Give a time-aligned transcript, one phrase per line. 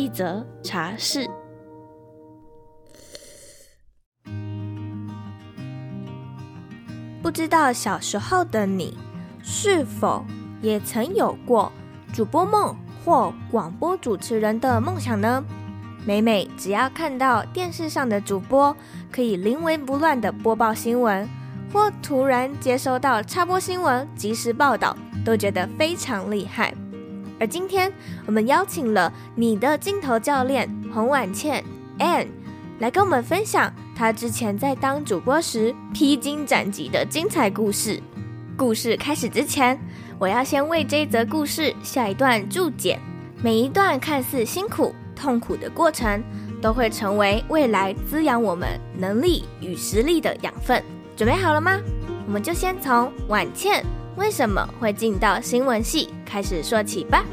[0.00, 1.28] 一则茶室。
[7.22, 8.96] 不知道小时候的你，
[9.42, 10.24] 是否
[10.62, 11.70] 也曾有过
[12.14, 12.74] 主播梦
[13.04, 15.44] 或广播主持人的梦想呢？
[16.06, 18.74] 每每只要看到电视上的主播
[19.12, 21.28] 可以临危不乱的播报新闻，
[21.74, 24.96] 或突然接收到插播新闻及时报道，
[25.26, 26.74] 都觉得非常厉害。
[27.40, 27.90] 而今天
[28.26, 31.64] 我们邀请了你的镜头教练洪婉倩
[31.98, 32.26] Ann
[32.78, 38.00] 来跟我们分享她之前在当主播时披荆斩棘的精彩故事。
[38.58, 39.78] 故事开始之前，
[40.18, 42.98] 我要先为这则故事下一段注解。
[43.42, 46.22] 每一段看似辛苦，痛苦的过程
[46.60, 50.82] 都会成为未来滋养我们能力与实力的养分。
[51.16, 51.80] 准备好了吗？
[52.26, 53.82] 我们就先从婉倩
[54.20, 57.24] 为什么会进到新闻系开始说起吧。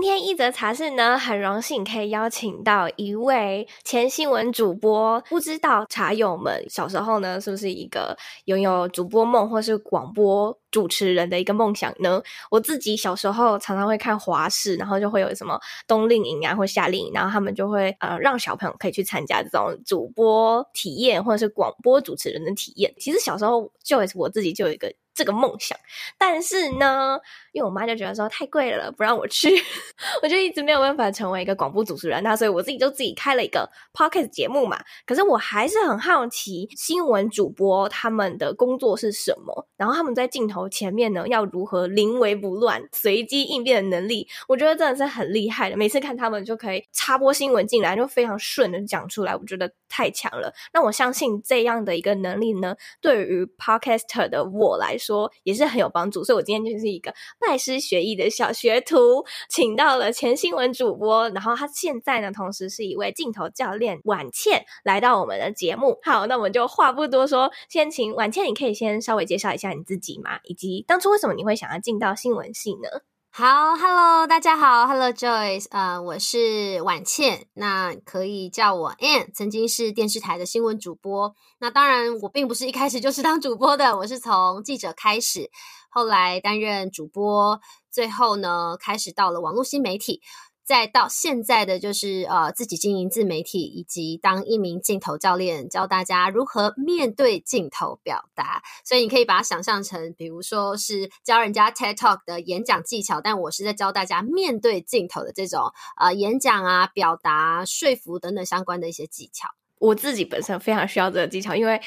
[0.00, 5.20] 今天一则茶室呢，很荣幸可以邀请到一位前新闻主播。
[5.28, 12.22] 不知道茶友们小时候呢，是不是一个拥有主播梦或是广播主持人的一个梦想呢？
[12.48, 22.94] 我自己小时候常常会看华视，然后就会有什么冬令营啊或夏令营，然后他们就会呃让小朋友可以去参加这种主播体验或者是广播主持人的体验。
[23.00, 24.94] 其实小时候就我自己就有一个。
[25.18, 25.76] 这个梦想，
[26.16, 27.18] 但是呢，
[27.50, 29.50] 因为我妈就觉得说太贵了，不让我去，
[30.22, 32.22] 我就一直没有办法成为一个广播主持人。
[32.22, 34.78] 那所以我自己就自己开了一个 podcast 节目嘛。
[35.04, 39.66] 可是我还是很好奇，新闻主播他们的工作是什么？
[39.76, 44.28] 然后他们在镜头前面呢，要如何临危不乱、随机应变的能力？
[44.46, 45.76] 我觉得真的是很厉害的。
[45.76, 50.54] 每次看他们就可以插播新闻进来，就非常顺的讲出来，我觉得太强了。
[50.72, 65.98] 那我相信这样的一个能力呢，对于 podcaster 的我来说，说也是很有帮助，所以我今天就是一个拜师学艺的小学徒，请到了前新闻主播，然后他现在呢，同时是一位镜头教练婉倩来到我们的节目。
[66.02, 70.40] 好，那我们就话不多说，先请婉倩，你可以先稍微介绍一下你自己吗？
[70.44, 72.88] 以及当初为什么你会想要进到新闻系呢？
[73.30, 81.32] 好，Hello，大家好，Hello Joyce，呃，我是婉倩，那可以叫我 Ann，曾经是电视台的新闻主播。
[81.60, 85.48] 那当然，我并不是一开始就是当主播的，我是从记者开始，
[85.88, 87.60] 后来担任主播，
[87.92, 90.20] 最后呢，开始到了网络新媒体。
[90.68, 98.62] 再到现在的就是呃自己经营自媒体，以及当一名镜头教练，教大家如何面对镜头表达。
[98.84, 109.48] 所以你可以把它想象成，比如说是教人家 TED Talk 的演讲技巧，但我是在教大家面对镜头的这种呃演讲啊、表达、说服等等相关的一些技巧。
[109.78, 111.80] 我自己本身非常需要这个技巧，因为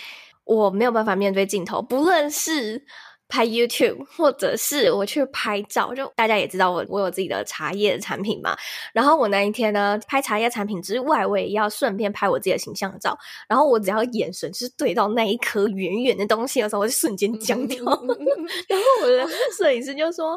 [0.43, 2.83] 我没有办法面对镜头，不论是。
[3.31, 8.55] 拍 YouTube， 或者是我去拍照，就大家也知道我我有自己的茶叶的产品嘛。
[8.93, 13.17] 然后我那一天呢，拍茶叶产品之外，我也要顺便拍我自己的形象照。
[13.47, 17.81] 然后我只要眼神就是对到那一颗远远的东西的时候，我就瞬间僵掉。
[18.67, 19.25] 然后我的
[19.57, 20.33] 摄影师就说：“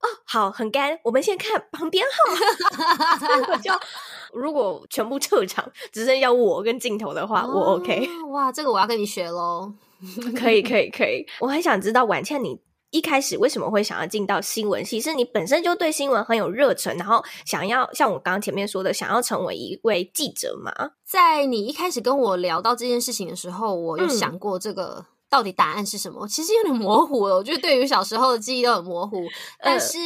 [0.00, 3.72] 哦，好，很干，我们先看旁边哈。”我就
[4.32, 8.06] 如果全部撤场，只剩下我跟镜头的话，哦、我 OK。
[8.30, 9.72] 哇，这个我要跟你学喽。
[10.36, 11.26] 可以，可以，可以。
[11.40, 12.58] 我很想知道婉倩，你
[12.90, 15.00] 一开始为什么会想要进到新闻系？
[15.00, 20.72] 是你本身就对新闻很有热忱，然后想要像我刚刚前面说的，想要成为一位记者吗？
[21.04, 26.24] 在你一开始跟我聊到这件事情的时候，我有想过这个到底答案是什么？
[26.26, 27.36] 嗯、其实有点模糊了。
[27.36, 29.22] 我觉得对于小时候的记忆都很模糊，
[29.62, 29.98] 但是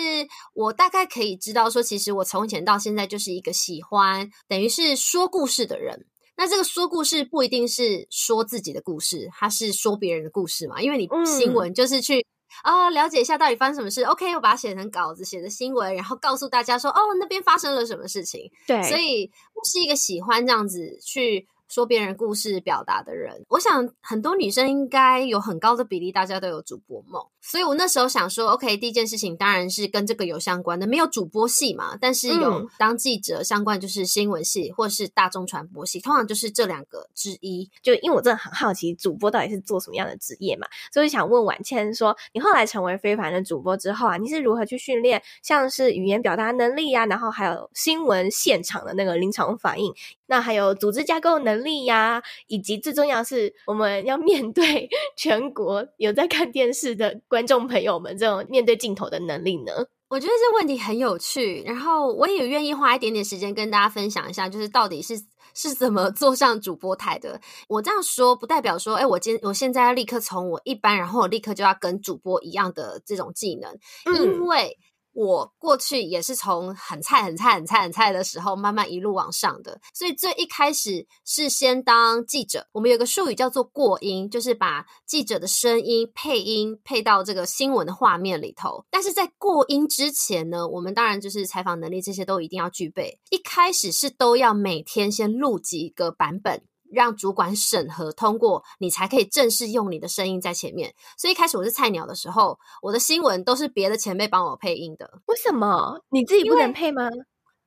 [0.55, 6.06] 我大概可以知道说，其实我从前到现在就是一个喜欢等于是说故事的人。
[6.37, 10.81] 那这个说故事不一定是说自己的故事，它是说别人的故事嘛？
[10.81, 12.26] 因为你新闻就是去
[12.62, 14.02] 啊、嗯哦、了解一下到底发生什么事。
[14.02, 18.50] OK，我把它写成稿子，写成新闻，然后告诉大家说哦那边发生了什么事情。
[18.67, 23.46] 对，所以我是一个喜欢这样子去说别人故事表达的人。
[23.48, 27.24] 我想很多女生应该有很高的比例，大家都有主播梦。
[27.40, 37.70] 所以我那时候想说，OK，第一件事情当然是跟这个有相关的，没有主播系嘛，但是有当记者相关，就是新闻系或是大众传播系，通常就是这两个之一。
[37.82, 49.92] 就因为我真的很好奇，主播到底是做什么样的职业嘛，所以想问婉倩说，你后来成为非凡的主播之后啊，你是如何去训练，像是语言表达能力呀、啊，然后还有新闻现场的那个临场反应，
[50.26, 59.73] 那还有组织架构能力呀、啊，以及最重要是我们要面对 全国有在看电视的观众朋友们，这种面对镜头的能力呢？
[60.09, 65.19] 我觉得这问题很有趣，然后我也愿意花一点点时间跟大家分享一下，就是到底是
[65.55, 67.41] 是怎么坐上主播台的。
[67.69, 73.73] 我这样说不代表说，哎，我今我现在要立刻从我一般，然后我立刻就要跟主播一样的这种技能，
[74.05, 74.79] 嗯、因为。
[75.12, 79.81] 我过去也是从很菜、很菜、很菜、很菜的时候，慢慢一路往上的。
[79.94, 88.85] 所以最一开始是先当记者，我们有个术语叫做过音，就是把记者的声音配音配到这个新闻的画面里头。
[88.91, 93.19] 但是在过音之前呢，我们当然就是采访能力这些都一定要具备。
[93.31, 96.62] 一开始是都要每天先录几个版本。
[96.93, 100.94] 让主管审核通过，你才可以正式用你的声音在前面。
[101.17, 105.21] 所以一开始我是菜鸟的时候，我的新闻都是别的前辈帮我配音的。
[105.27, 106.00] 为什么？
[106.11, 107.09] 你自己不能配吗？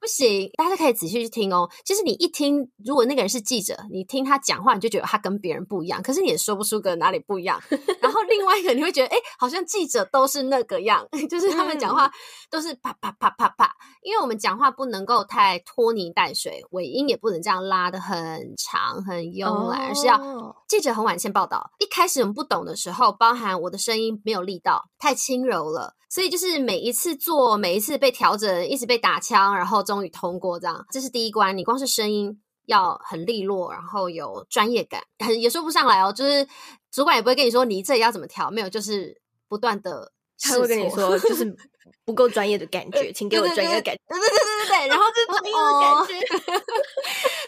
[0.06, 1.68] 不行，大家可以仔细去听哦。
[1.84, 6.00] 其实你一听，如果那个人是记者，你听他讲话，你就觉得他跟别人不一样。
[6.04, 7.60] 可是你也说不出个哪里不一样。
[8.00, 12.12] 然后另外一个，你会觉得，哎，好像记者都是那个样， 就是他们讲话
[12.52, 13.74] 都是啪啪啪啪啪。
[14.04, 21.72] 因为我们讲话不能够太拖泥带水，尾音也不能这样拉的很长很慵懒，而是要记者很晚先报道。
[21.80, 25.96] 一开始我们不懂的时候，包含我的声音没有力道，太轻柔了。
[26.08, 31.58] 所以就是每一次做，每一次被调整，一直被打枪，然后终于通过，这样，这是第一关。
[31.58, 35.02] 你光是声音要很利落，然后有专业感，
[35.40, 36.12] 也说不上来哦。
[36.12, 36.46] 就是
[36.92, 40.12] 主管也不会跟你说你这里要怎么调，没有，就是不断的，
[40.42, 41.56] 他会跟你说就是
[42.04, 44.02] 不够专业的感觉， 请给我专业的感觉。
[44.10, 46.66] 对对对对对对，然后就专业的感觉，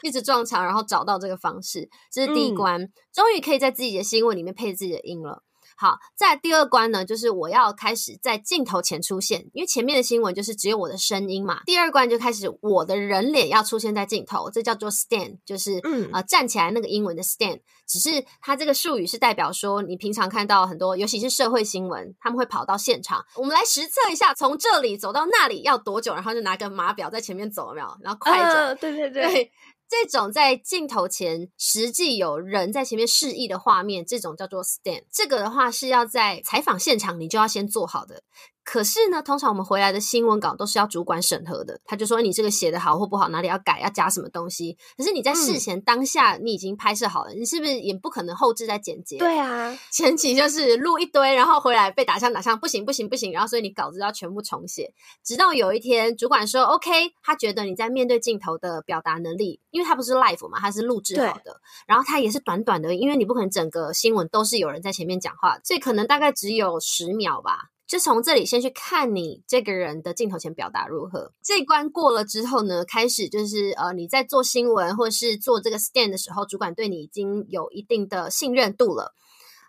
[0.03, 5.43] 一直撞墙，然后找到这个方式，这是第一关，嗯、终于可以在自己的新闻里面配自己的音了。
[5.79, 11.61] 好，在第二关呢，就是我要开始在镜头前出现，因为前面的新闻就是只有我的声音嘛。
[11.65, 17.59] 第二关就开始我的人脸要出现在镜头，这叫做 stand，就是嗯呃站起来那个英文的 stand。
[17.85, 23.23] 只是它这个术语是代表说，你平常看到很多，尤其是社会新闻，他们会跑到现场。
[23.35, 27.87] 我们来实测一下，从这里走到那里要多久，然后就拿个码表在前面走，有没有？
[28.01, 29.27] 然后快着，对对对。
[29.27, 29.51] 对
[29.89, 35.03] 这种在镜头前实际有人在前面示意的画面，这种叫做 stand。
[35.11, 38.23] 这个的话是要在采访现场你就要先做好的。
[38.69, 44.77] 可是呢，通常我们回来的新闻稿都是要主管审核的，他就说你这个写的好或不好，哪里要改，要加什么东西。
[44.97, 49.19] 可是你在事前当下你已经拍摄好了，嗯、你是不是也不可能后置再剪辑？
[49.19, 54.93] 对啊，前期就是录一堆，然后回来被打枪打枪，不行不行不行，然后所以你稿子要全部重写。
[55.23, 67.69] 直到有一天主管说 OK，他觉得你在面对镜头的表达能力，因为他不是 live 嘛，他是录制好的，然后他也是短短的，因为你不可能整个新闻都是有人在前面讲话，所以可能大概只有十秒吧。
[67.87, 71.31] 就从这里先去看你这个人的镜头前表达如何。
[71.41, 79.13] 这一关过了之后呢，开始就是呃你在做新闻或是做这个 stand 的时候，主管对你已经有一定的信任度了。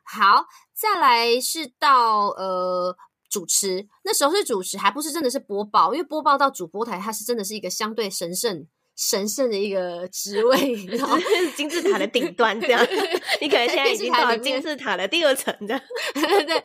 [0.05, 2.97] 好，再来是到呃
[3.31, 8.67] 主持，那时候是主持，还不是真的是播报，因为播报到主播台，它是真的是一个相对神圣。
[9.01, 11.17] 神圣的一个职位，然后
[11.55, 12.85] 金字塔的顶端这样，
[13.41, 15.81] 你可能现在已经到了金字塔的第二层这样。
[16.15, 16.63] 对，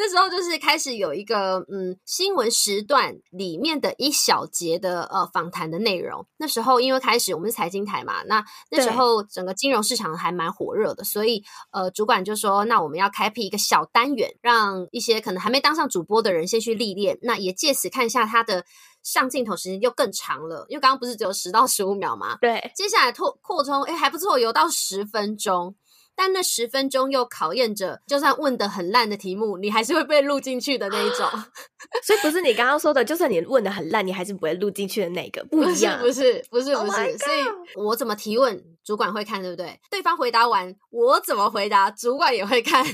[0.00, 6.24] 那时候就是开始有一个嗯新闻时段里面的一小节的呃访谈的内容。
[6.36, 18.64] 那时候因为开始我们是财经台嘛，那那时候整个金融市场还蛮火热的，所以呃主管就说，那我们要开辟一个小单元，让一些可能还没当上主播的人先去历练，那也借此看一下他的。
[19.00, 22.36] 上镜头时间就更长了，因为刚刚不是只有十到十五秒吗？
[22.40, 25.74] 对，接下来拓扩充，哎，还不错，有到十分钟。
[26.18, 31.24] 但那十分钟又考验着，就算问的很烂的题目，你还是会被录进去的那一种。
[32.02, 36.00] 所以不是你刚刚说的，就算你问的很烂，你还是不会录进去的那个，不一样。
[36.00, 37.02] 不是，不是，不是，不是。
[37.02, 37.44] Oh、所以
[37.76, 39.78] 我怎么提问，主管会看，对不对？
[39.88, 42.84] 对方回答完，我怎么回答，主管也会看。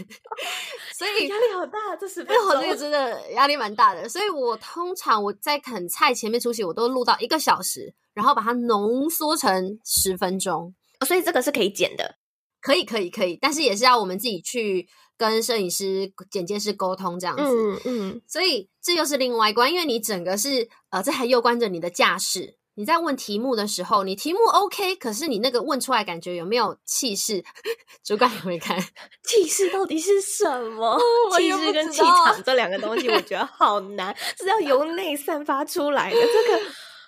[0.95, 4.07] 所以 压力好大，这十分钟，这个真的压力蛮大的。
[4.07, 10.75] 所以我通常我在啃菜前面出席，我都录到一个小时，然后把它浓缩成十分钟。
[11.07, 12.16] 所以这个是可以剪的。
[12.64, 17.42] 可以可以可以，但是也是要我们自己去跟摄影师、剪接师沟通这样子。
[17.44, 27.44] 嗯嗯，所以这又是另外一关，因为你整个是呃，这还攸关着你的架势，你在问题目的时候，你题目 OK，可是你那个问出来感觉有没有气势？
[28.02, 28.78] 主管也会看
[29.23, 30.99] 气势到底是什么？
[31.37, 36.18] 气势跟气场这两个东西，我觉得好难，是要由内散发出来的。
[36.18, 36.62] 这个，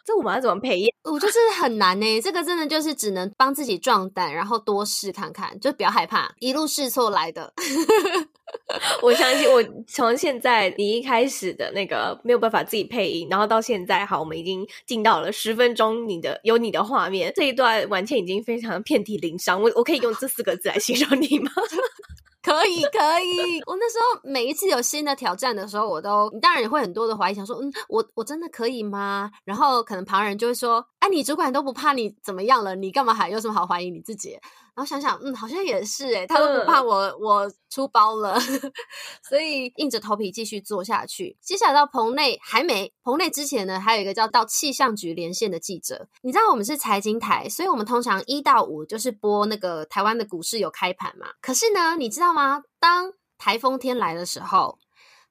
[0.06, 0.88] 这我们要怎么培养？
[1.02, 2.20] 我就是很难呢、欸。
[2.20, 7.52] 这个真的就是只能帮自己壮胆，然后多试看看，就不要害怕，一路试错来的。
[9.02, 19.60] 我相信，我从现在你一开始的那个没有办法自己配音，然后到现在，好，我们已经进到了十分钟，你的有你的画面，这一段完全已经非常遍体鳞伤。
[19.60, 21.50] 我我可以用这四个字来形容你吗？
[22.46, 23.60] 可以，可以。
[23.66, 29.30] 我那时候每一次有新的挑战的时候，我都当然也会很多的怀疑，想说，嗯，我我真的可以吗？
[29.44, 34.38] 然后可能旁人就会说，哎，你主管都不怕你怎么样了，你干嘛还有什么好怀疑你自己？
[34.76, 38.38] 然后想想，嗯，好像也是诶，他都不怕我，嗯、我出包了，
[39.26, 41.38] 所以硬着头皮继续做下去。
[41.40, 46.06] 接下来到棚内还没棚内之前呢，还有一个叫到气象局连线的记者。
[46.21, 51.28] 你知道我们是财经台，所以我们通常一到五就是播那个台湾的股市有开盘嘛。
[51.40, 52.62] 可是呢，你知道吗？
[52.78, 54.78] 当台风天来的时候，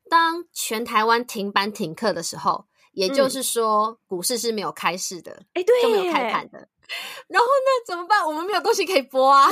[0.10, 6.68] 当全台湾停班停课的时候，也就是说、嗯、股市是没有开市的，哎，对，就没有开盘的。
[7.28, 8.26] 然后呢，怎么办？
[8.26, 9.50] 我们没有东西可以播啊，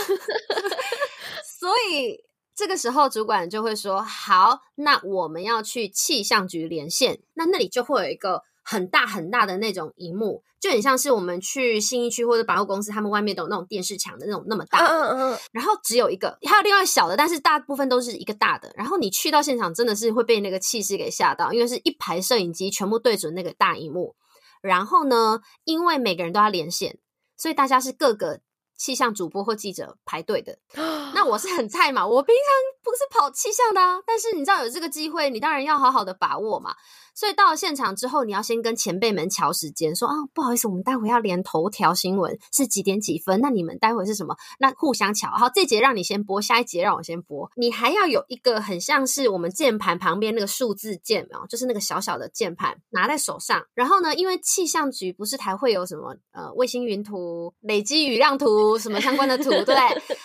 [1.60, 2.24] 所以
[2.56, 7.22] 这个时候主管就会说：“好，那我们要去气象局连线。
[7.34, 14.79] 那那里就会有一个很大很大的那种荧幕，就很像是我们去新义区或者百货公司，他们外面都有那种电视墙的那种那么大。
[14.79, 15.39] 嗯嗯嗯。
[15.51, 18.74] 然后只有一个，还有另外小的，但是大部分都是一个大的。
[18.75, 24.15] 然后你去到现场，真的是会被那个气势给吓到，因为是一排摄影机全部对准那个大荧幕。
[24.62, 26.98] 然后呢，因为每个人都要连线。”
[27.36, 28.39] 所以大家是各个
[28.77, 30.58] 气象主播或记者排队的，
[31.13, 36.74] 那我是很菜嘛，我平常不是跑气象的啊，但是你知道有这个机会，你当然要好好的把握嘛。
[37.15, 43.39] 所以到了现场之后，你要先跟前辈们乔时间，说啊，不好意思，我们待会要连头条新闻是几点几分？
[43.41, 44.36] 那你们待会是什么？
[44.60, 45.29] 那互相乔。
[45.29, 47.50] 好，这节让你先播，下一节让我先播。
[47.55, 53.63] 你还要有一个很像是我们键盘旁边那个数字键哦，就是那个小小的键盘拿在手上。
[53.74, 59.77] 然后呢，因为气象局不是还会有什么呃卫星云图、累积雨量图什么相关的图，对不对？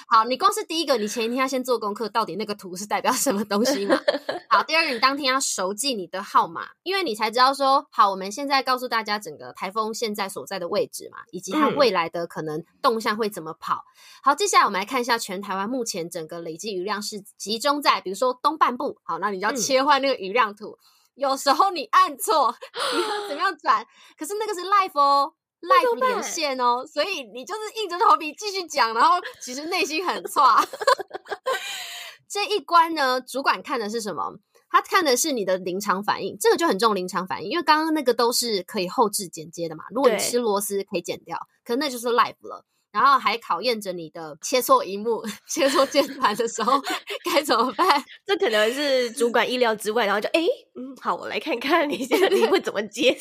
[0.09, 4.01] 好，你光是第一个，你前一天要先做功课，到底那个图是代表什么东西嘛？
[4.49, 6.67] 好，第二个，你当天要熟记你的号码。
[6.89, 13.75] 因为你才知道说好，我们现在告诉大家整个台风现在所在的位置嘛，以及它未来的可能动向会怎么跑。
[13.75, 13.93] 嗯、
[14.23, 18.97] 好，接下来我们来看一下全台湾目前整个累积雨量是集中在比如说东半部。
[19.03, 20.71] 好，那你就要切换那个雨量图。
[20.71, 20.79] 嗯、
[21.17, 22.57] 有时候你按错，
[22.95, 23.87] 你要怎么样转？
[24.19, 30.65] 可是那个是 live 哦，live 连线哦，所以你就是硬着头皮继续讲，然后其实内心很差。
[32.31, 34.39] 这一关呢，主管看的是什么？
[34.71, 39.85] 他看的是你的临场反应，这个就很重临场反应，因为刚刚那个都是可以后置剪接的嘛。
[39.91, 42.65] 如果你吃螺丝可以剪掉，可那就是 live 了。
[42.91, 46.81] 然后还考验着你的切错荧幕、切错键盘的时候
[47.23, 48.03] 该怎么办？
[48.25, 50.07] 这可能是主管意料之外。
[50.07, 50.41] 然后就哎，
[50.75, 53.13] 嗯，好，我来看看你现在 你会怎么接。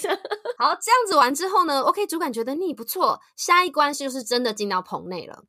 [0.58, 5.44] 好，这样子完之后呢，OK，主管觉得你不错，下一关就是真的进到棚内了。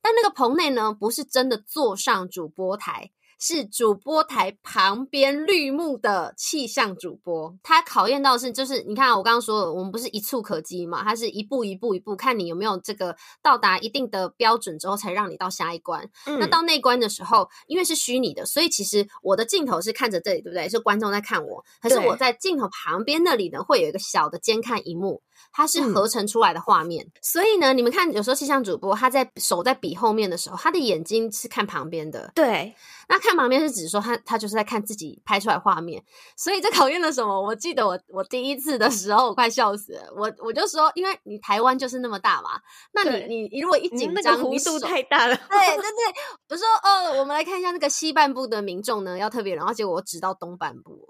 [0.00, 3.10] 但那个棚内呢，不是真的坐上主播台。
[3.46, 11.04] 是主播台旁边绿幕的气象主播，他考验到的是，就是你看我刚刚说的，我们不是一蹴可及嘛？
[11.04, 16.08] 他是一步一步一步，看你有没有这个到达一定的标准之后，才让你到下一关。
[16.24, 20.66] 嗯、那到那关的时候，因为是虚拟的，所以其实我的镜头是看着这里，对不对？
[20.66, 25.20] 是观众在看我，可是我在镜头旁边那里呢，会有一个小的监看荧幕。
[25.52, 32.30] 它是合成出来的画面，嗯、所以呢，你们看，有时候气象主播他在手在比后面的时候，他的眼睛是看旁边的。
[32.34, 32.74] 对，
[33.08, 36.02] 那看旁边是指说他他就是在看自己拍出来画面，
[36.36, 37.40] 所以这考验了什么？
[37.40, 40.02] 我记得我我第一次的时候，我快笑死了。
[40.16, 42.50] 我我就说，因为你台湾就是那么大嘛，
[42.92, 45.36] 那你你你如果一紧张，弧度太大了。
[45.36, 46.14] 对对对，
[46.48, 51.08] 我说哦，我们来看一下那个西半部的民众呢，要特别，然后结果我指到东半部，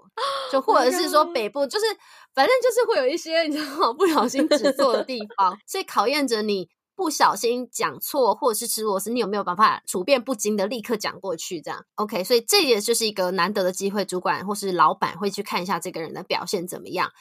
[0.51, 1.85] 就或者是说北部，就是
[2.33, 3.93] 反正就是会有一些你知道吗？
[3.93, 4.47] 不小心。
[4.49, 11.61] 指错的地方， 所以考验着你不小心讲错，或者是吃螺丝，你有没有办法处变不惊的立刻讲过去？
[11.61, 17.11] 这样 OK，所以这也就是一个难得的机会，主管或是老板会去看一下这个人的表现怎么样，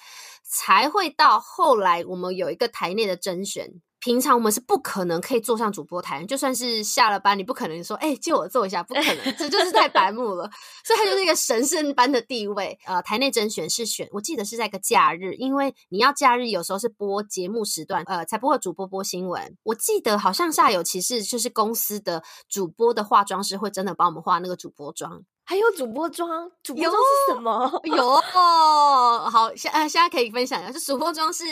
[0.44, 3.82] 才会到后来我们有一个台内的甄选。
[4.04, 10.44] 平常我们是不可能可以坐上主播台，就算是下了班，你不可能说，哎、欸，借我坐一下，不可能，这就是太白目了。
[10.84, 12.78] 所以他就是一个神圣般的地位。
[12.84, 19.56] 呃，台内甄选是选，我记得是在一个假日，因为你要假日有时候是播节目时段，呃，才不会主播播新闻。
[19.62, 25.23] 我记得好像煞有其事，就是公司的主播的化妆师会真的帮我们化那个主播妆。
[25.44, 27.80] 还有主播装，主播装是什么？
[27.84, 31.44] 有，有哦，好，现呃现在可以分享一下，就主播装是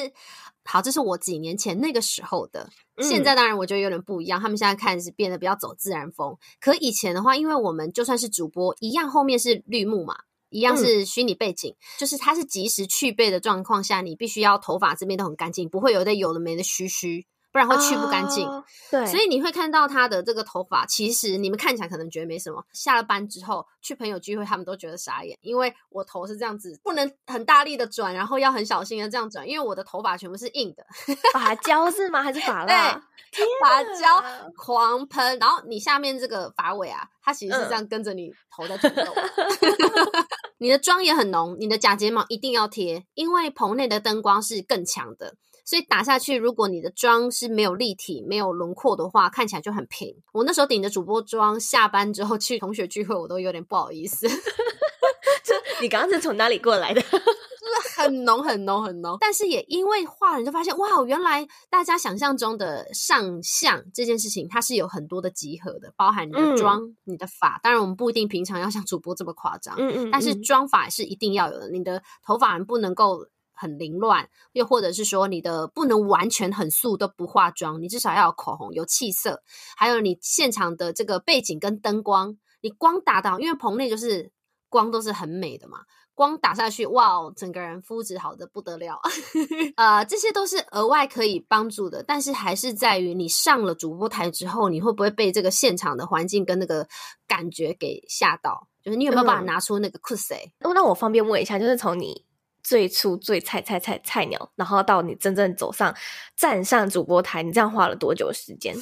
[0.64, 6.36] 好，这是我几年前那个时候的，嗯、现在当然我觉得有点不一样，他们现在看是变得比较走自然风。
[6.60, 10.16] 可以前的话，因为我们就算是主播，一样后面是绿幕嘛，
[10.48, 17.26] 一样是虚拟背景，嗯、就是它是及时去背的状况下，你必须要头发这边都很干净，不会有的有的没的须须。
[17.52, 18.46] 不然会去不干净。
[18.48, 30.84] 哦，对，所以你会看到他的这个头发，其实你们看起来可能觉得没什么，下了班之后去朋友聚会，他们都觉得傻眼，因为我头是这样子，不能很大力的转，然后要很小心的这样转，因为我的头发全部是硬的，
[31.32, 32.22] 发胶是吗？
[32.22, 33.00] 还是发蜡？
[33.30, 34.24] 对，发胶
[34.56, 39.14] 狂喷，然后你下面这个发尾啊，它其实是这样跟着你头在转动。
[39.14, 40.24] 嗯、
[40.58, 45.34] 你的妆也很浓，你的假睫毛一定要贴，因为棚内的灯光是更强的。
[45.64, 50.14] 所以打下去，如果你的妆是没有立体、没有轮廓的话，看起来就很平。
[50.32, 54.28] 我那时候顶着主播妆下班之后去同学聚会，我都有点不好意思。
[55.44, 57.00] 这你刚刚是从哪里过来的？
[57.02, 59.16] 就是很浓、很浓、很浓。
[59.20, 67.60] 但是也因为画了，你就发现哇，原来大家想象中的上相这件事情，它是有很多的集合的，包含你的妆、嗯、你的发。
[67.62, 70.10] 当然，我们不一定平常要像主播这么夸张，嗯，嗯嗯。
[70.10, 73.26] 但是妆发是一定要有的，你的头发不能够。
[73.54, 79.42] 很凌乱，又或者是说你的不能完全很素都不化妆，你至少要有口红、有气色，
[79.76, 84.32] 还有你现场的这个背景跟灯光，你光打到，因为棚内就是
[84.68, 85.78] 光都是很美的嘛，
[86.14, 89.00] 光打下去，哇，整个人肤质好的不得了，
[89.76, 96.88] 呃，这些都是额外可以帮助的，但是还是在于你上了主播台之后，你会不会被这个现场的环境跟那个
[97.26, 98.68] 感觉给吓到？
[98.82, 100.36] 就是你有没有办法拿出那个酷帅？
[100.58, 102.24] 嗯，那我方便问一下，就是从你。
[102.62, 105.94] 最初最菜菜菜菜鸟，然后到你真正走上
[106.36, 108.76] 站上主播台，你这样花了多久时间？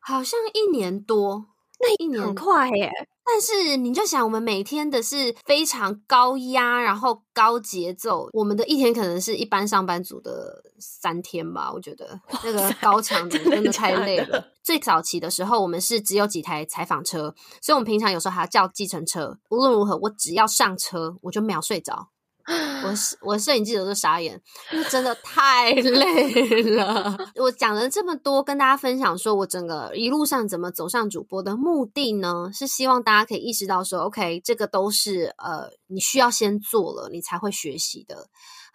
[0.00, 1.46] 好像一年多，
[1.80, 2.90] 那一年很快耶。
[3.30, 11.70] 但是你就想，我们每天的是非常高压，然后高节奏，我们的一天可能是一般上班族的三天吧。
[11.70, 14.42] 我觉得那个高强度真的太累了。
[14.62, 19.38] 最早期的时候，我们是只有几台采访车，所以我们平常有时候还要叫计程车。
[19.50, 22.08] 无论如何，我只要上车，我就秒睡着。
[22.48, 22.94] 我
[23.32, 24.40] 我摄影记者都傻眼，
[24.72, 27.16] 因为真的太 累了。
[27.36, 32.50] 我讲了这么多，跟大家分享说我整个一路上怎么走上主播的目的呢？
[32.54, 38.28] 是希望大家可以意识到说，OK，这个都是呃，你需要先做了，你才会学习的。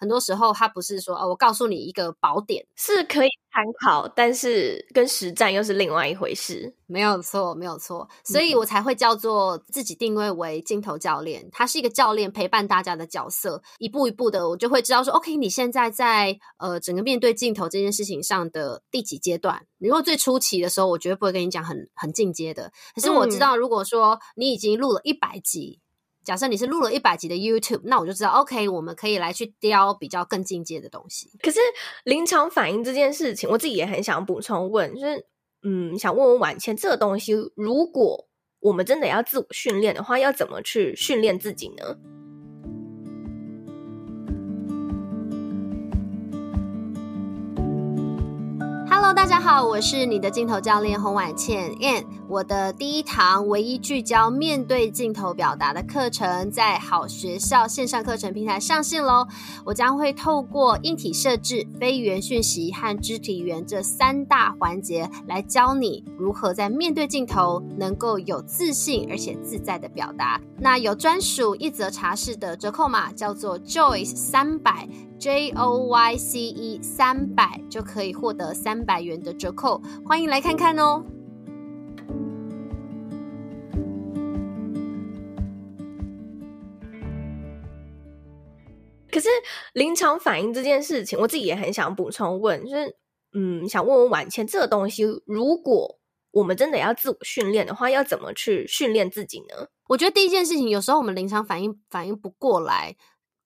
[0.04, 6.76] 很多时候，它不是说哦，我告诉你一个宝典是可以参考，但是跟实战又是另外一回事。
[6.86, 11.48] 没有错，没有错，所以我才会叫做自己定位为镜头教练。
[11.54, 19.66] 他是一个教练，陪伴大家的角色，一步一步的，我就会知道说，OK，你现在在呃整个面对镜头这件事情上的第几阶段？
[19.80, 22.74] 如果最初期的时候，我绝对不会跟你讲很很进阶的。
[22.94, 25.80] 可是我知道，如果说你已经录了一百集。
[26.24, 31.30] 假设你是录了一百集的 YouTube，那我就知道，OK，我们可以来去雕比较更进阶的东西。
[31.42, 31.60] 可是
[32.06, 35.26] 临场反应这件事情，我自己也很想补充问，就是，
[35.64, 38.28] 嗯，想问问婉倩，这个东西如果
[38.62, 41.98] 我们真的要自我训练的话，要怎么去训练自己呢
[49.16, 51.72] 大家好，我是你的镜头教练洪婉倩。
[51.76, 59.28] And 我的第一堂唯一聚焦面对镜头表达的课程，在好学校线上课程平台上线喽。
[59.66, 70.42] 我将会透过硬体设置、非语言讯息和肢体语言这三大环节，来教你如何在面对镜头能够有自信而且自在的表达。
[70.58, 74.90] 那有专属一则茶室的折扣码，叫做 Joyce 三百。
[75.24, 81.02] J O Y C E 三百就可以获得三百元的折扣，欢迎来看看哦。
[89.10, 89.30] 可是
[89.72, 92.98] 临场反应这件事情，我自己也很想补充问，就是
[93.34, 96.00] 嗯，想问问婉倩，这个东西如果
[96.32, 99.70] 我们真的要自我训练的话，要怎么去训练自己呢？
[99.88, 102.98] 我觉得第一件事情，有时候我们临场反应反应不过来。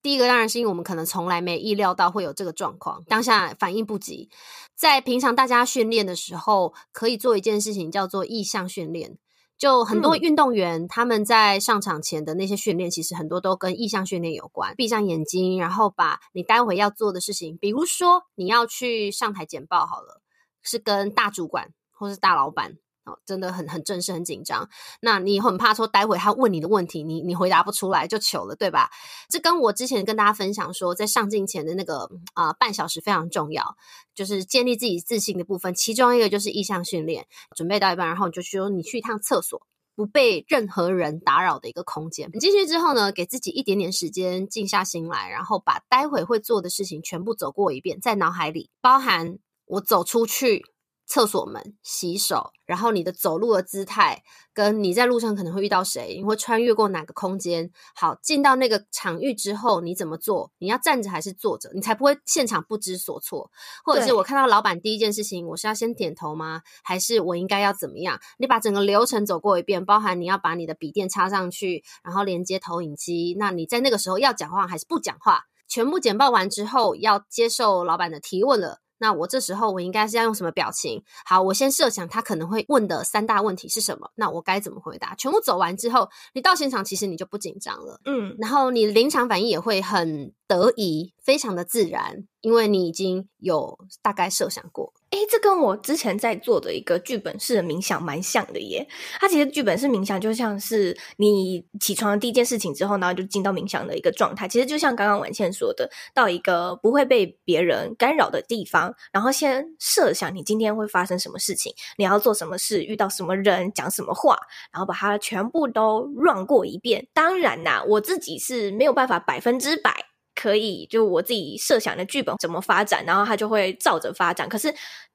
[0.01, 4.29] 第一个当然是因为我们可能从来没意料到会有这个状况，当下反应不及。
[4.75, 9.17] 在平常大家训练的时候，可以做一件事情叫做意向训练。
[9.57, 14.75] 就很多运动员、嗯、他们在上场前的那些训练，其实很多都跟意向训练有关。
[14.75, 20.21] 闭上眼睛，然后把你待会要做的事情，比如说你要去上台简报，好了，
[20.61, 22.77] 是跟大主管或是大老板。
[23.25, 24.69] 真的很很正式，很紧张。
[25.01, 28.89] 那你很怕说，待会他问你的问题，你你回答不出来就糗了，对吧？
[29.29, 33.75] 这跟我之前跟大家分享说，在上镜前的那个啊、半小时非常重要，
[34.15, 35.73] 就是建立自己自信的部分。
[35.73, 37.25] 其中一个就是意向训练。
[37.55, 39.61] 准备到一半，然后你就说你去一趟厕所，
[39.95, 42.29] 不被任何人打扰的一个空间。
[42.33, 50.65] 你进去之后呢，给自己一点点时间静下心来，然后把待会会做的事情全部走过一遍，在脑海里，包含我走出去。
[51.07, 54.21] 厕所门、洗手，然后你的走路的姿态，
[54.53, 57.71] 跟你在路上可能会遇到谁，你会穿越过哪个空间？
[57.95, 60.51] 好，进到那个场域之后，你怎么做？
[60.57, 61.71] 你要站着还是坐着？
[61.73, 63.49] 你才不会现场不知所措。
[63.85, 66.61] 或者是我看到老板第一件事情，我是要先点头吗？
[66.83, 68.19] 还是我应该要怎么样？
[68.37, 73.35] 你把整个流程走过一遍，包含你要把你的笔电插上去，然后连接投影机。
[73.39, 75.43] 那你在那个时候要讲话还是不讲话？
[75.69, 78.79] 全部简报完之后，要接受老板的提问了。
[78.99, 81.03] 那我这时候我应该是要用什么表情？
[81.25, 85.15] 好，我先设想他可能会问的三大问题是什么，那我该怎么回答？
[85.15, 94.93] 全部走完之后，你到现场其实你就不紧张了，嗯，然后你临场反应也会很得宜，非常的自然，因为你已经有大概设想过。
[95.17, 98.87] 诶，这跟我之前在做的一个剧本式的冥想蛮像的耶。
[99.19, 104.47] 它其实剧本式冥想就像是你起床的第一件事情之后，然后就进到冥想的一个状态。
[104.47, 114.37] 其实就像刚刚婉倩说的，到一个不会被别人干扰的地方，然后先设想你今天会发生什么事情，你要做什么事，遇到什么人，讲什么话，
[114.71, 117.07] 然后把它全部都 run 过一遍。
[117.15, 120.06] 当然啦，我自己是没有办法百分之百。
[120.39, 124.47] 可以，就我自己设想的剧本怎么发展，然后它就会照着发展。
[124.47, 124.73] 可是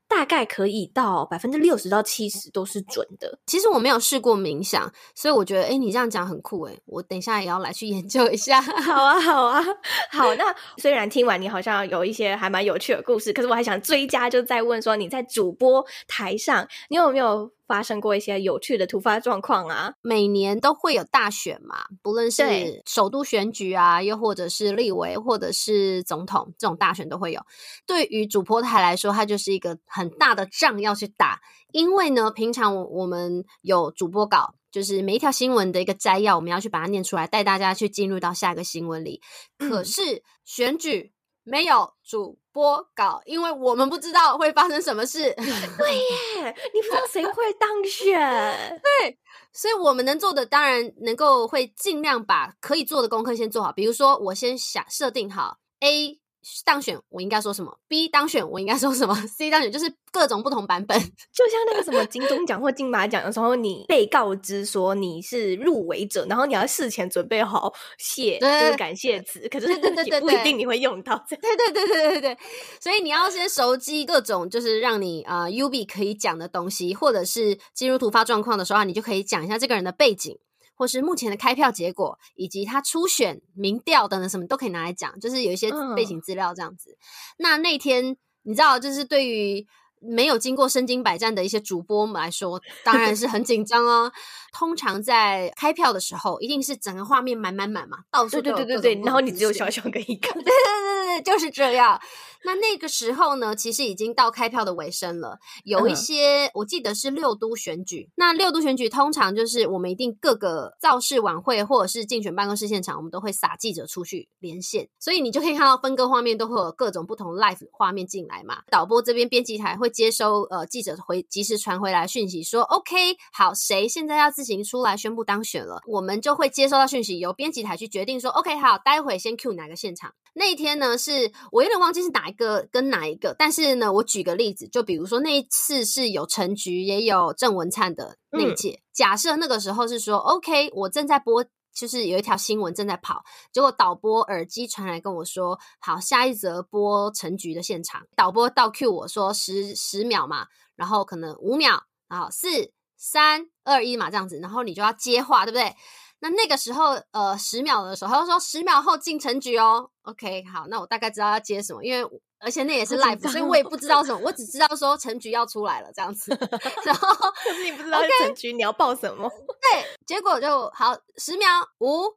[0.09, 3.39] 大概可以到百分之六十到七十都是准的。
[3.47, 8.61] 其实我没有试过冥想，所以我觉得，诶，你这样讲很酷诶，我等一下也要来去研究一下。
[8.83, 9.63] 好啊，好啊，
[10.13, 10.35] 好。
[10.35, 27.41] 那虽然听完你好像有一些还蛮有趣的故事，可是我还想追加，就再问说，你在主播台上，你有没有发生过一些有趣的突发状况啊，每年都会有大选嘛，不论是首都选举啊，又或者是立委，或者是总统这种大选都会有。
[27.87, 31.41] 对于主播台来说，它就是一个很大的仗要去打，
[31.73, 39.23] 因为呢，平常我们有主播稿，就是每一条新闻的一个摘要，我们要去把它念出来，带大家去进入到下一个新闻里。
[39.57, 45.35] 可是选举没有主播稿，因为我们不知道会发生什么事。
[45.79, 48.21] 对耶，你不知道谁会当选。
[49.01, 49.19] 对，
[49.53, 53.73] 所以我们能做的，当然能够会尽量把可以做的功课先做好。
[53.73, 56.22] 比如说，我先想设定好 A。
[56.65, 69.69] 当选我应该说什么？B 当选我应该说什么？C 当选就是各种不同版本， 就像那个什么金钟奖或金马奖的时候，你被告知说你是入围者，然后你要事前准备好谢，就是感谢词，可是
[70.05, 71.25] 也不一定你会用到。
[71.29, 72.39] 对 对对对对对对，
[72.81, 80.39] 所以你要先熟记各种就是让你啊、呃、UB 可以讲的东西，或者是进入突发状况的时候，你就可以讲一下这个人的背景。
[80.83, 86.91] 或是目前的开票结果，以及他初选民调等等什么都可以拿来讲，就是有一些背景资料这样子。
[86.91, 86.99] 嗯、
[87.39, 89.65] 那那天你知道，就是对于
[90.01, 94.13] 没有经过身经百战的一些主播们来说，当然是 很紧张哦。
[94.53, 102.01] 通常在开票的时候，一定是整个画面满满满嘛，到处对对对对对，然后你只有小小的一个，对对对对，就是这样。
[102.45, 105.39] 那那个时候呢，其实已经到开票的尾声了。
[105.65, 118.63] 有一些、嗯、我记得是六都选举，那六都选举通常就是我们一定各个造势晚会或者是竞选办公室现场，我们都会撒记者出去连线，所以你就可以看到分割画面都会有各种不同 live 画面进来嘛。
[118.71, 130.13] 导播这边编辑台会接收呃记者回及时传回来讯息说，OK，好，谁现在要自行出来宣布当选了，我们就会接收到讯息，由编辑台去决定说，OK，好，待会先 cue 哪个现场。
[130.35, 155.75] 那一天呢，是我有点忘记是哪一个跟哪一个，但是呢，我举个例子，就比如说那一次是有陈菊也有郑文灿的那一届，嗯、假设那个时候是说，OK，我正在播，就是有一条新闻正在跑，结果导播耳机传来跟我说，好，下一则播陈菊的现场，导播倒 Q 我说十十秒嘛，然后可能五秒，然后四三二一嘛这样子，然后你就要接话，对不对？
[156.23, 159.91] 那那个时候，呃，十秒的时候，他就说十秒后进成局哦。
[160.03, 162.09] OK，好，那我大概知道要接什么，因为
[162.39, 166.31] 而且那也是 live，所以我也不知道什么，我只知道说陈菊要出来了这样子。
[166.87, 169.29] 然后可是你不知道陈菊你要报什么？
[169.61, 171.49] 对，结果就好，十秒，
[171.81, 172.17] 五、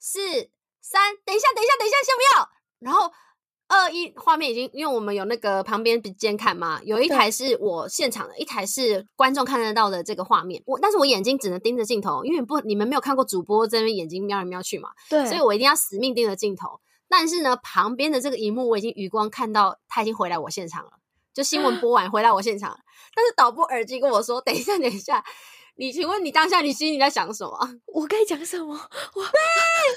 [0.00, 0.20] 四、
[0.82, 3.12] 三，等一下，等一下，等一下，先不要，然后。
[3.68, 10.62] 二一画面已经，因为我们有那个旁边监看嘛，有一台是我现场的，一台是观众看得到的这个画面。
[10.66, 16.80] 我但是我眼睛只能盯着镜头，因为不你们没有看过主播在那边眼睛瞄来瞄去嘛，对，所以我一定要死命盯着镜头。
[17.08, 20.90] 但是呢，旁边的这个荧幕我已经余光看到他已经回来我现场了，
[21.34, 22.78] 就新闻播完回来我现场了，
[23.14, 25.24] 但是导播耳机跟我说， 等一下，等一下。
[25.78, 27.52] 你请问你当下你心里在想什么？
[27.92, 28.72] 我该讲什么？
[28.72, 29.40] 我对，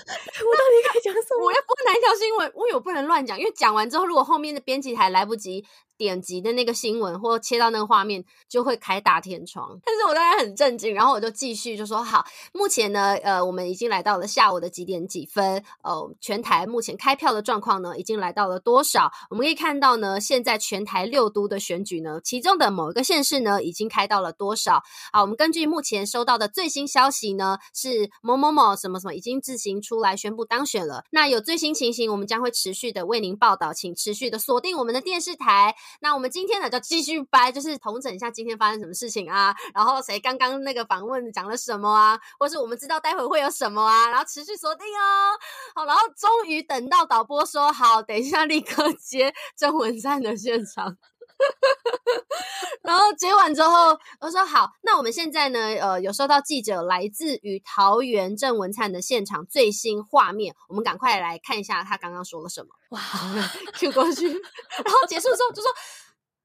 [0.45, 1.45] 我到底该讲什么？
[1.45, 2.51] 我要播哪一条新闻？
[2.53, 5.65] 我有不能乱讲，因为讲完之后，如果后面的编辑台来不及
[5.99, 9.77] 点击的那个新闻或切到那个画面，就会开大天窗。
[9.83, 19.11] 但是我当然很震惊，然后我就继续就说好，目前呢，呃，我们已经来到了下午的几点几分，呃，全台目前开票的状况呢，已经来到了多少？
[19.29, 24.81] 我们可以看到呢，现在全台六都的选举呢，其中的某一个县市呢，已经开到了多少？
[25.11, 31.03] 好，我们根据目前收到的最新消息呢，是某某某什么什么已经自行出来宣布当选了。
[31.09, 35.75] 那有最新情形，我们将会持续的为您报道，请持续的锁定我们的电视台。
[36.01, 45.37] 那我们今天呢，就继续掰，就是统整一下今天发生什么事情啊，然后谁刚刚那个访问讲了什么啊，或是我们知道待会会有什么啊，然后持续锁定哦。
[45.75, 50.97] 好，然后终于等到导播说好，等一下立刻接郑文灿的现场。
[52.81, 62.69] 然后接完之后，我说好，那我们现在呢，呃，有收到记者来自于桃园郑文灿的现场最新画面，我们赶快来看一下他刚刚说了什么。
[62.89, 62.99] 哇，
[63.77, 65.69] Q 过去，然后结束之后就说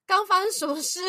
[0.06, 1.00] 刚发生什么事，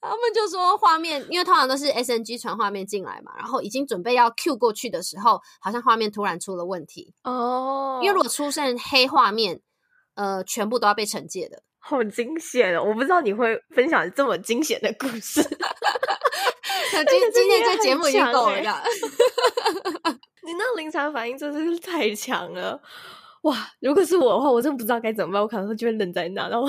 [0.00, 9.62] 他们就说画面，因为通常都是 SNG 传画面进来嘛，然后已经准备要 Q 过去的时候，好像画面突然出了问题哦，因为如果出现黑画面，
[10.14, 11.62] 呃，全部都要被惩戒的。
[11.80, 12.84] 好惊险哦！
[12.84, 15.42] 我不知道你会分享这么惊险的故事。
[16.90, 18.82] 今今天这节目已经够了。
[20.44, 22.80] 你那临场反应真的是太强了
[23.42, 23.70] 哇！
[23.80, 26.48] 如果是我的话，我真的不知道该怎么办，我可能会就会愣在那。
[26.48, 26.68] 然后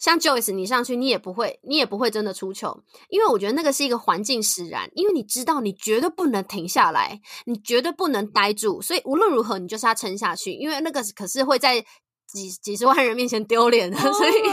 [0.00, 11.84] 像 Joyce，你上去，你也不会，你也不会真的出糗，因为我觉得那个是一个环境使然，因为你知道你绝对不能停下来，你绝对不能呆住，所以无论如何，你就是要撑下去，因为那个可是会在。
[12.26, 14.52] 几几十万人面前丢脸的， 所以，oh、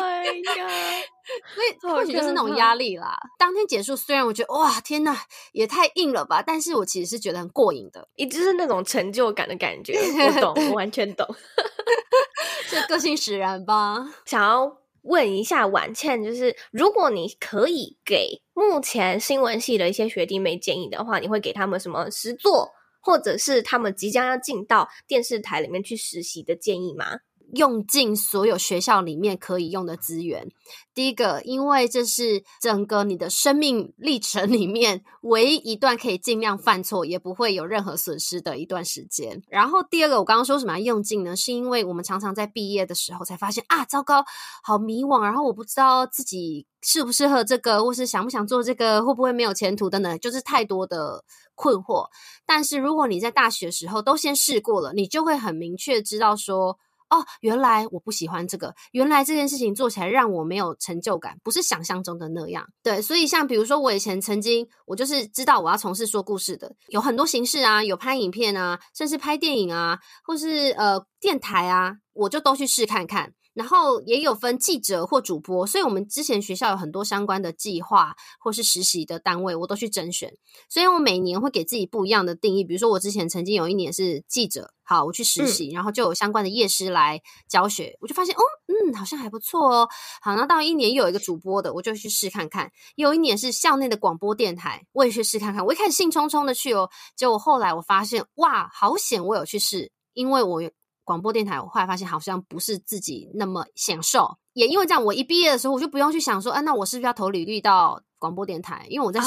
[1.55, 3.17] 所以或许就是那种压力啦。
[3.37, 5.17] 当天结束，虽然我觉得哇，天哪，
[5.51, 9.97] 也太硬了吧，但是我其实是觉得很过瘾的，一直是那种成就感的感觉。
[9.97, 11.27] 我 懂，我完全懂，
[12.69, 14.05] 就个性使然吧。
[14.25, 27.19] 想要问一下婉倩，就是如果你可以给目前新闻系的一些学弟妹建议的话，你会给他们什么实作，或者是他们即将要进到电视台里面去实习的建议吗？
[27.55, 30.47] 用尽所有学校里面可以用的资源。
[30.93, 39.41] 第一个，因为这是整个你的生命历程里面唯一一段可以尽量犯错也不会有任何损失的一段时间。
[39.47, 41.35] 然后第二个，我刚刚说什么用尽呢？
[41.35, 44.23] 是因为我们常常在毕业的时候才发现啊，糟糕，
[44.61, 51.23] 好迷惘，然后我不知道自己适不适合这个，或是想不想做这个，会不会没有前途等等，就是太多的
[51.55, 52.07] 困惑。
[52.45, 56.77] 但是如果你在大学时候都先试过了，你就会很明确知道说。
[57.13, 58.73] 哦，原来我不喜欢这个。
[58.91, 62.65] 原来这件事情做起来让我没有成就感，不是想象中的那样。
[62.81, 73.33] 对，所以像比如说，我以前曾经，我就是知道我要从事说故事的，有很多形式啊，有拍影片啊，甚至拍电影啊，或是呃电台啊，我就都去试看看。
[73.53, 80.33] 然后也有分记者或主播，所以我们之前学校有很多相关的计划或是实习的单位，我都去甄选。
[80.69, 82.63] 所以我每年会给自己不一样的定义。
[82.63, 89.89] 比如说，我之前曾经有一年是记者，好，我去实习，嗯、然后就有相关的业师来教学，我就发现，哦，嗯，好像还不错哦。
[90.21, 92.71] 好，那到一年又有一个主播的，我就去试看看。
[92.95, 95.63] 有一年是校内的广播电台，我也去试看看。
[95.65, 100.63] 我一开始兴冲冲的去哦，结果后来我发现，哇，好险，我有去试，因为我。
[101.03, 108.85] 广播电台，我后来发现好像不是自己那么享受，也因为这样，我一毕业的时候我就不用去想说，啊，那我是不是要投履历到广播电台？
[108.89, 109.19] 因为我在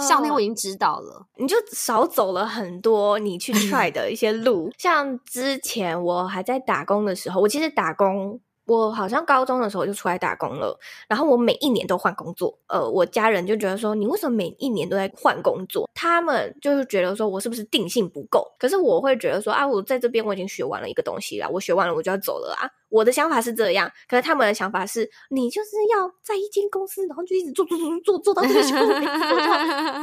[0.00, 4.70] 校内我已经知道了，你就少走了很多你去 try 的一些路。
[4.78, 8.40] 像之前我还在打工的时候，我其实打工。
[8.68, 10.78] 我好像高中的时候就出来打工了，
[11.08, 12.56] 然后我每一年都换工作。
[12.68, 15.88] 呃，我家人就觉得说，你为什么每一年都在换工作？
[15.94, 18.46] 他们就是觉得说我是不是定性不够？
[18.58, 22.68] 可是我会觉得说啊，我在这边我已经学完了一个东西了，我学完了我就要走了啊。
[22.90, 28.86] 我的想法是这样，可是他们的想法是，你就是要在一间公司，然后就一直做做做做做到这个时候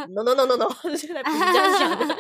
[0.08, 2.16] ，no no no no no，现在不是这样想的。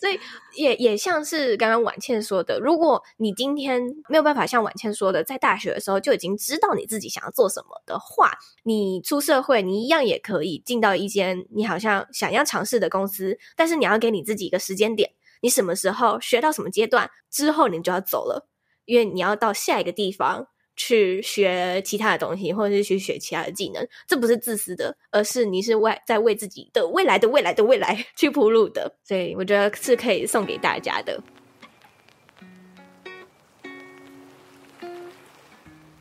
[0.00, 0.18] 所以
[0.54, 8.32] 也也像是刚刚婉倩说的，如果你今天没有办法像婉倩说的，在大学的时候就已经知道你自己想要做什么的话，
[8.64, 15.10] 你出社会，你一样也可以进到一间你好像想要尝试的公司，但是你要给你自己一个时间点，
[15.42, 18.48] 你什么时候学到什么阶段之后，你就要走了。
[18.86, 31.20] 因为你要到下一个地方去学其他的东西，或者是去学其他的技能，这不是自私的，而是你是为在为自己的未来的未来的未来 去铺路的，所以我觉得是可以送给大家的。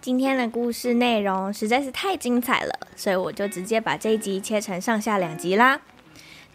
[0.01, 5.81] 今天的故事内容实在是太精彩了，所以我就直接把这一集切成上下两集啦。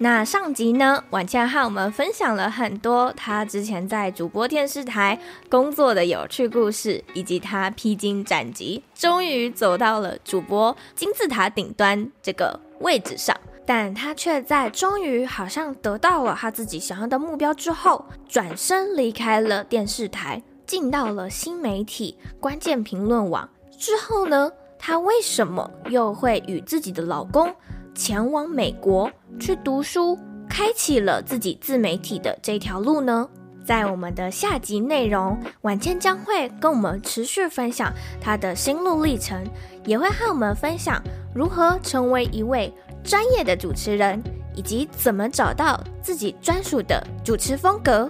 [0.03, 13.37] 那上集呢，婉倩和我们分享了很多她之前在主播电视台工作的有趣故事，以及她披荆斩棘，终于走到了主播金字塔顶端这个位置上。
[13.67, 23.47] 但她却在终于好像得到了她自己想要的目标之后，转身离开了电视台，进到了新媒体关键评论网。
[23.79, 27.55] 之后呢，她为什么又会与自己的老公
[27.95, 33.29] 前往美国去读书，开启了自己自媒体的这条路呢？
[33.63, 39.45] 在我们的下集内容，婉倩将会跟我们持续分享她的心路历程，
[39.85, 41.01] 也会和我们分享
[41.35, 42.73] 如何成为一位
[43.05, 44.21] 专业的主持人，
[44.57, 48.09] 以及怎么找到自己专属的主持风格。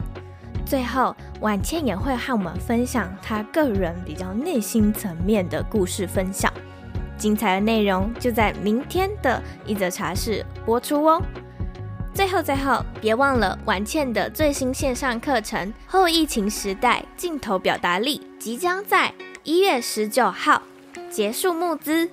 [0.64, 6.50] 最后，婉倩也会和我们分享她个人比较内心层面的故事分享。
[7.20, 11.22] 精彩的内容就在明天的一则茶室播出哦。
[12.12, 20.62] 最后，最后，别忘了婉倩的最新线上课程《后疫情时代镜头表达力》即将在一月十九号
[21.08, 22.10] 结束募资，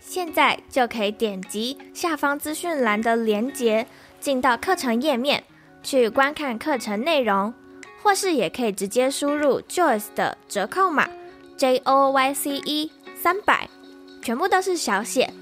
[0.00, 3.86] 现在就可以点击下方资讯栏的链接，
[4.18, 5.44] 进到课程页面
[5.82, 7.54] 去观看课程内容，
[8.02, 11.08] 或是也可以直接输入 Joyce 的折扣码
[11.56, 13.68] J O Y C E 三百。
[14.28, 15.32] 全部都是小写，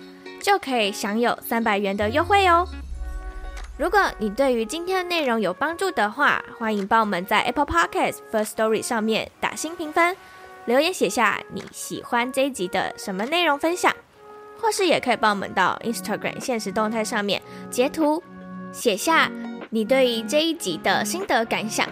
[0.40, 2.64] 就可以享有三百元的优惠哦。
[3.76, 10.16] 如果你对于今天的内容有帮助的话，欢迎帮我们在 Apple Podcast First Story 上面打新评分，
[10.66, 13.92] 留言写下你喜欢这一集的什么内容分享，
[14.60, 18.22] 或是也可以帮我们到 Instagram 现实动态上面截图，
[18.70, 19.28] 写下
[19.70, 21.88] 你对于这一集的心得感想，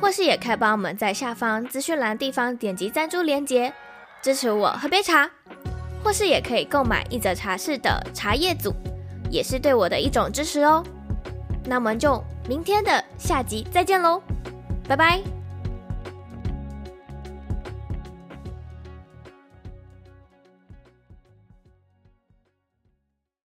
[0.00, 3.72] 或是也可以帮我们在下方资讯栏地方点击赞助链接，
[4.20, 5.30] 支持我喝杯茶。
[6.02, 8.74] 或是也可以购买一则茶室的茶叶组，
[9.30, 10.82] 也是对我的一种支持哦。
[11.64, 14.22] 那我们就明天的下集再见喽，
[14.88, 15.39] 拜拜。